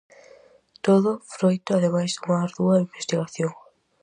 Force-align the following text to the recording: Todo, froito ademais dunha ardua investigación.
Todo, 0.85 1.09
froito 1.33 1.69
ademais 1.73 2.11
dunha 2.15 2.39
ardua 2.47 2.75
investigación. 2.87 3.51